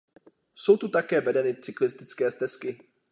[0.55, 2.77] Jsou tu také vedeny cyklistické stezky.